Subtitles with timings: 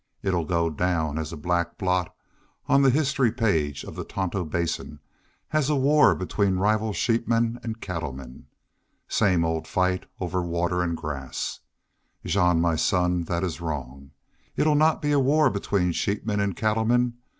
[0.23, 2.11] It 'll go down a black blot
[2.65, 4.99] on the history page of the Tonto Basin
[5.53, 8.47] as a war between rival sheepmen an' cattlemen.
[9.07, 11.59] Same old fight over water an' grass!...
[12.25, 14.09] Jean, my son, that is wrong.
[14.55, 17.17] It 'll not be a war between sheepmen an' cattlemen.